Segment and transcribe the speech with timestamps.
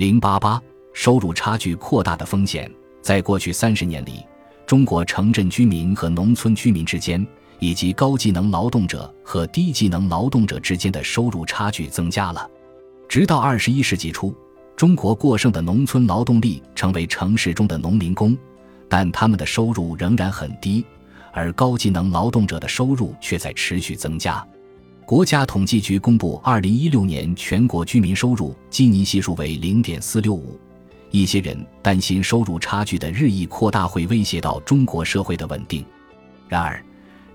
[0.00, 0.58] 零八八
[0.94, 4.24] 收入差距扩大的风险，在过去三十年里，
[4.66, 7.26] 中国城镇居民和农村居民之间，
[7.58, 12.48] 以及高技能劳动者和低技能劳动者之间的收入差距增加了。
[13.10, 14.34] 直到二十一世纪初，
[14.74, 18.34] 中国过剩的农村劳动力成为城市中的农民工，
[18.88, 20.82] 但他们的收入仍然很低，
[21.30, 24.42] 而高技能劳动者的收入却在持续增加。
[25.10, 30.56] 国家统计局公布，二零一六年全国居民收入基尼系数为零点四六五。
[31.10, 35.84] 一些人担心收入差距的日益扩大会威胁到中国社会的稳定。
[36.46, 36.80] 然而，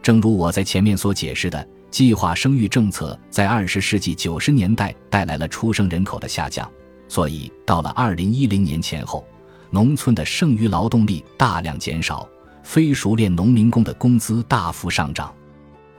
[0.00, 6.70] 正如我在前面所解释的，计划生育政策在二十世纪九十年代带来了出生人口的下降，
[7.08, 9.26] 所以到了二零一零年前后，
[9.70, 12.28] 农村的剩余劳动力大量减少，
[12.62, 15.34] 非熟练农民工的工资大幅上涨。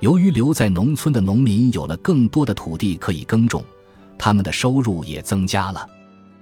[0.01, 3.63] 由于留在农村的农民有了更多的土地可以耕种，
[4.17, 5.87] 他们的收入也增加了。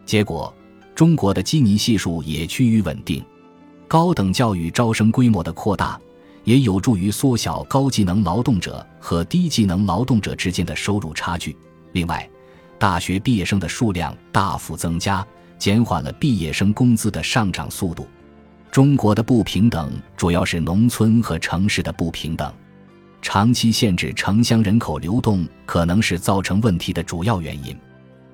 [0.05, 0.53] 结果，
[0.95, 3.23] 中国的基尼系数也趋于稳定。
[3.87, 5.99] 高等教育招生规模的扩大，
[6.43, 11.55] 也有助于缩小高技能劳动者和低技能劳动者之间的收入差距。
[11.91, 12.27] 另外，
[12.79, 15.25] 大学毕业生的数量大幅增加，
[15.59, 18.07] 减缓了毕业生工资的上涨速度。
[18.71, 22.51] 中国的不平等主要是农村和城市的不平等。
[23.23, 27.75] 长期限制城乡人口流动可能是造成问题的主要原因。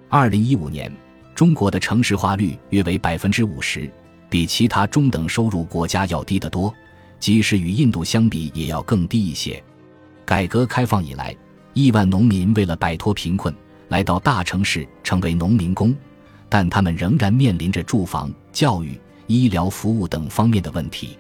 [0.10, 0.92] 二零一五年，
[1.36, 3.90] 中国的城市化率约为百分之五十，
[4.32, 6.74] 比其他中等收入国家要低得多，
[7.20, 9.64] 即使与印度相比，也要更低一些。
[10.26, 11.36] 改革开放以来，
[11.76, 13.54] 亿万农民为了摆脱贫困，
[13.90, 15.96] 来到大城市成为农民工，
[16.50, 21.16] 但他们仍然面临着住房、教育、医疗服务等方面的问题。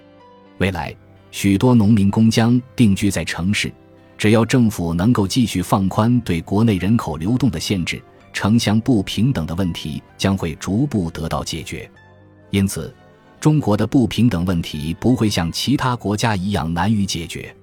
[0.57, 0.93] 未来。
[1.31, 3.71] 许多农民工将定居在城市，
[4.17, 8.01] 只要政府能够继续放宽对国内人口流动的限制，
[8.33, 11.89] 城乡不平等的问题将会逐步得到解决。
[12.49, 12.93] 因此，
[13.39, 17.55] 中国的不平等问题不会像其他国家一样难于解决。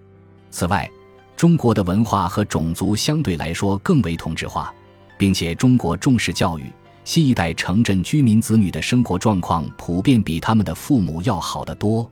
[0.50, 0.88] 此外，
[1.36, 4.72] 中国的文化和种族相对来说更为同质化，
[5.18, 6.64] 并且中国重视教育，
[7.04, 12.10] 新一代城镇居民子女的生活状况普遍比他们的父母要好得多。